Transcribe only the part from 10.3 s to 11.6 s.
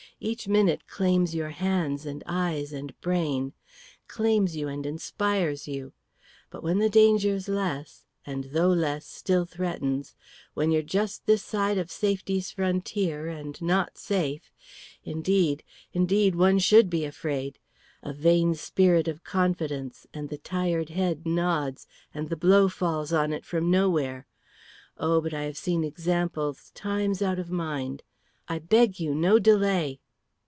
when you're just this